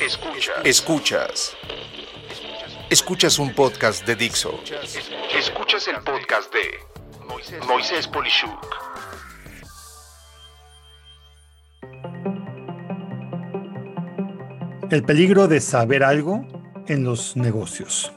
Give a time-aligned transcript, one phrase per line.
[0.00, 0.56] Escuchas.
[0.64, 1.56] Escuchas.
[2.88, 4.58] Escuchas un podcast de Dixo.
[5.38, 8.66] Escuchas el podcast de Moisés Polishuk.
[14.90, 16.46] El peligro de saber algo
[16.88, 18.10] en los negocios.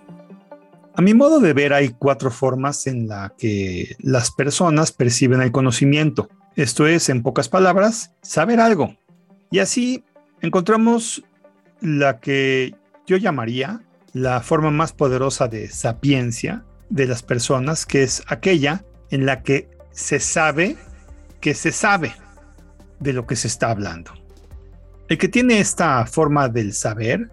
[0.96, 5.52] A mi modo de ver hay cuatro formas en la que las personas perciben el
[5.52, 6.30] conocimiento.
[6.56, 8.96] Esto es, en pocas palabras, saber algo.
[9.52, 10.06] Y así
[10.42, 11.24] encontramos
[11.84, 12.74] la que
[13.06, 13.82] yo llamaría
[14.14, 19.70] la forma más poderosa de sapiencia de las personas, que es aquella en la que
[19.92, 20.78] se sabe
[21.42, 22.16] que se sabe
[23.02, 24.14] de lo que se está hablando.
[25.10, 27.30] El que tiene esta forma del saber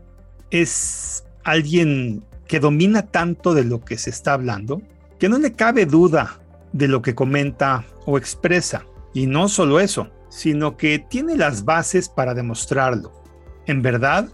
[0.51, 4.83] es alguien que domina tanto de lo que se está hablando
[5.21, 6.41] que no le cabe duda
[6.73, 8.85] de lo que comenta o expresa.
[9.15, 13.13] Y no solo eso, sino que tiene las bases para demostrarlo.
[13.67, 14.29] En verdad,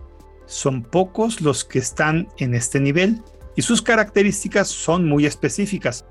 [0.47, 3.23] son pocos los que están en este nivel
[3.57, 6.07] y sus características son muy específicas,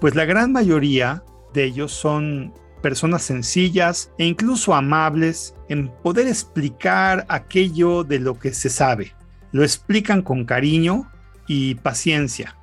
[0.00, 7.24] pues la gran mayoría de ellos son personas sencillas e incluso amables en poder explicar
[7.28, 9.12] aquello de lo que se sabe.
[9.52, 11.10] Lo explican con cariño
[11.46, 12.56] y paciencia,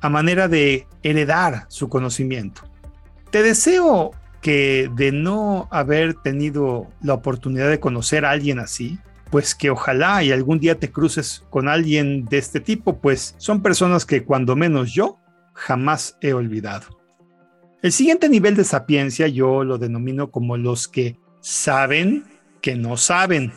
[0.00, 2.62] a manera de heredar su conocimiento.
[3.30, 8.98] Te deseo que de no haber tenido la oportunidad de conocer a alguien así,
[9.30, 13.62] pues que ojalá y algún día te cruces con alguien de este tipo, pues son
[13.62, 15.18] personas que cuando menos yo
[15.54, 16.98] jamás he olvidado.
[17.82, 22.24] El siguiente nivel de sapiencia yo lo denomino como los que saben
[22.60, 23.52] que no saben.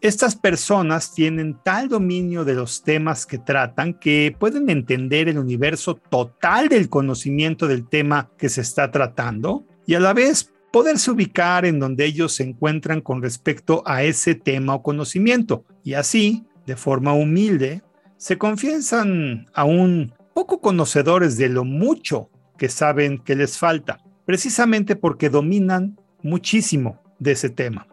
[0.00, 5.96] Estas personas tienen tal dominio de los temas que tratan que pueden entender el universo
[5.96, 11.64] total del conocimiento del tema que se está tratando y a la vez poderse ubicar
[11.64, 15.64] en donde ellos se encuentran con respecto a ese tema o conocimiento.
[15.82, 17.82] Y así, de forma humilde,
[18.16, 25.30] se confiesan aún poco conocedores de lo mucho que saben que les falta, precisamente porque
[25.30, 27.88] dominan muchísimo de ese tema.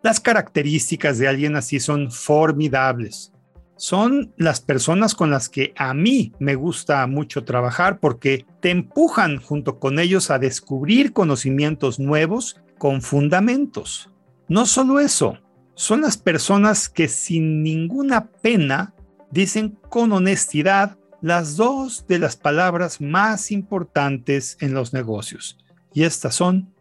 [0.00, 3.32] Las características de alguien así son formidables.
[3.76, 9.38] Son las personas con las que a mí me gusta mucho trabajar porque te empujan
[9.38, 14.10] junto con ellos a descubrir conocimientos nuevos con fundamentos.
[14.48, 15.38] No solo eso,
[15.74, 18.94] son las personas que sin ninguna pena
[19.30, 25.58] dicen con honestidad las dos de las palabras más importantes en los negocios.
[25.92, 26.72] Y estas son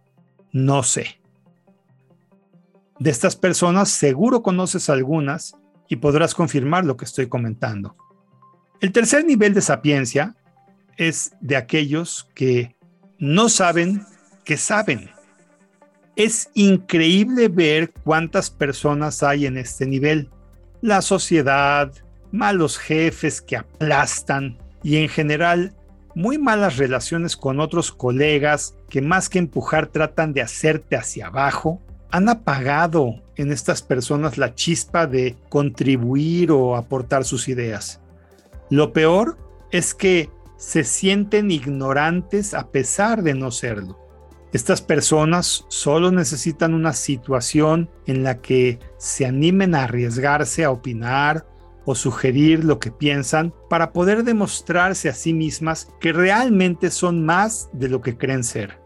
[0.52, 1.20] no sé.
[3.00, 5.56] De estas personas seguro conoces algunas
[5.88, 7.96] y podrás confirmar lo que estoy comentando.
[8.80, 10.36] El tercer nivel de sapiencia
[10.98, 12.76] es de aquellos que
[13.18, 14.06] no saben
[14.44, 15.10] que saben.
[16.16, 20.30] Es increíble ver cuántas personas hay en este nivel.
[20.82, 21.92] La sociedad,
[22.32, 25.76] malos jefes que aplastan y en general
[26.16, 31.82] muy malas relaciones con otros colegas que más que empujar tratan de hacerte hacia abajo,
[32.14, 38.02] han apagado en estas personas la chispa de contribuir o aportar sus ideas.
[38.70, 39.36] Lo peor
[39.72, 43.98] es que se sienten ignorantes a pesar de no serlo.
[44.52, 51.48] Estas personas solo necesitan una situación en la que se animen a arriesgarse a opinar
[51.84, 57.72] o sugerir lo que piensan para poder demostrarse a sí mismas que realmente son más
[57.74, 58.78] de lo que creen ser.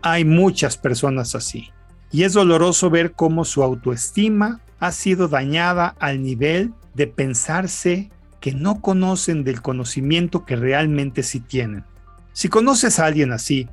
[0.00, 1.72] Hay muchas personas así,
[2.10, 8.10] y es doloroso ver cómo su autoestima ha sido dañada al nivel de pensarse
[8.40, 11.84] que no conocen del conocimiento que realmente sí tienen.
[12.32, 13.68] Si conoces a alguien así,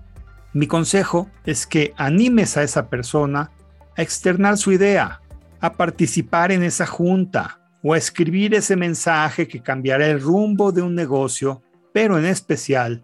[0.53, 3.51] mi consejo es que animes a esa persona
[3.95, 5.21] a externar su idea,
[5.59, 10.81] a participar en esa junta o a escribir ese mensaje que cambiará el rumbo de
[10.81, 11.61] un negocio,
[11.93, 13.03] pero en especial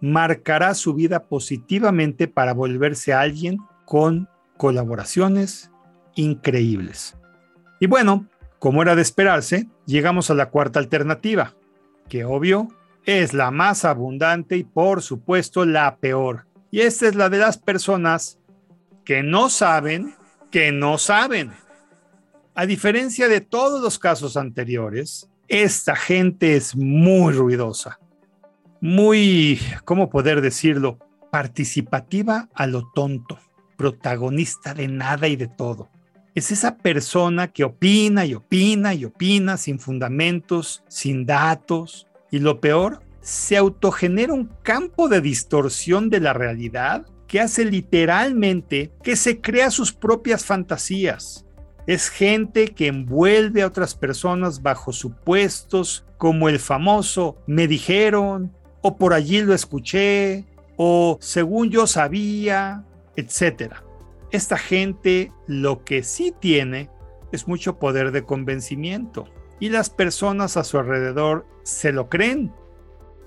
[0.00, 5.70] marcará su vida positivamente para volverse alguien con colaboraciones
[6.14, 7.16] increíbles.
[7.80, 8.26] Y bueno,
[8.58, 11.54] como era de esperarse, llegamos a la cuarta alternativa,
[12.08, 12.68] que obvio
[13.04, 16.46] es la más abundante y por supuesto la peor.
[16.70, 18.38] Y esta es la de las personas
[19.04, 20.14] que no saben
[20.54, 21.50] que no saben.
[22.54, 27.98] A diferencia de todos los casos anteriores, esta gente es muy ruidosa,
[28.80, 31.00] muy, ¿cómo poder decirlo?
[31.32, 33.40] Participativa a lo tonto,
[33.76, 35.88] protagonista de nada y de todo
[36.34, 42.08] es esa persona que opina y opina y opina sin fundamentos, sin datos.
[42.30, 48.92] Y lo peor, se autogenera un campo de distorsión de la realidad que hace literalmente
[49.02, 51.46] que se crea sus propias fantasías.
[51.86, 58.96] Es gente que envuelve a otras personas bajo supuestos como el famoso me dijeron o
[58.96, 60.44] por allí lo escuché
[60.76, 62.84] o según yo sabía,
[63.16, 63.74] etc.
[64.30, 66.90] Esta gente lo que sí tiene
[67.32, 69.26] es mucho poder de convencimiento
[69.60, 72.52] y las personas a su alrededor se lo creen.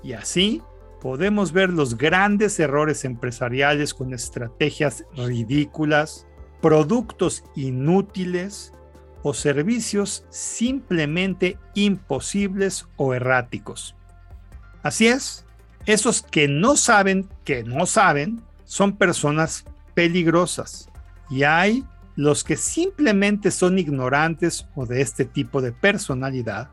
[0.03, 0.61] Y así
[1.01, 6.27] podemos ver los grandes errores empresariales con estrategias ridículas,
[6.61, 8.73] productos inútiles
[9.23, 13.95] o servicios simplemente imposibles o erráticos.
[14.83, 15.45] Así es,
[15.85, 19.65] esos que no saben que no saben son personas
[19.97, 20.91] peligrosas
[21.27, 21.83] y hay
[22.15, 26.69] los que simplemente son ignorantes o de este tipo de personalidad,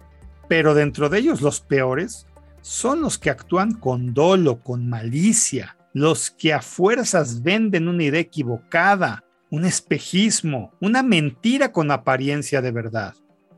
[0.46, 2.26] pero dentro de ellos los peores
[2.60, 8.20] son los que actúan con dolo, con malicia, los que a fuerzas venden una idea
[8.20, 13.14] equivocada, un espejismo, una mentira con apariencia de verdad.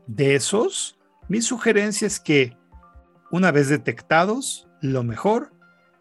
[0.07, 0.97] De esos,
[1.27, 2.55] mi sugerencia es que,
[3.31, 5.51] una vez detectados, lo mejor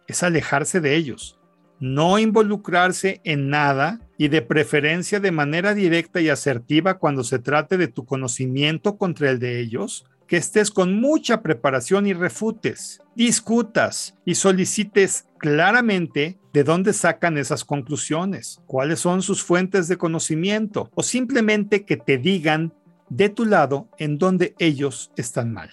[0.06, 1.35] es alejarse de ellos,
[1.80, 7.76] no involucrarse en nada y de preferencia de manera directa y asertiva cuando se trate
[7.76, 14.16] de tu conocimiento contra el de ellos, que estés con mucha preparación y refutes, discutas
[14.24, 21.02] y solicites claramente de dónde sacan esas conclusiones, cuáles son sus fuentes de conocimiento o
[21.02, 22.72] simplemente que te digan
[23.08, 25.70] de tu lado en dónde ellos están mal.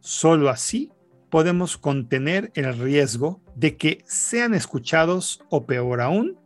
[0.00, 0.90] Solo así
[1.32, 6.38] podemos contener el riesgo de que sean escuchados o peor aún,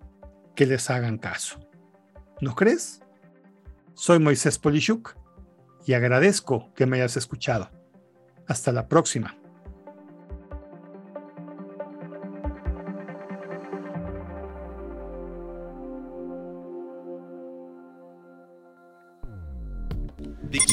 [0.55, 1.59] que les hagan caso.
[2.41, 3.03] ¿No crees?
[3.95, 5.17] Soy Moisés Polishuk
[5.87, 7.69] y agradezco que me hayas escuchado.
[8.47, 9.37] Hasta la próxima.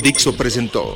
[0.04, 0.96] Dixo presentó